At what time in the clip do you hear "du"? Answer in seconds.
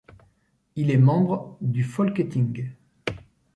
1.61-1.83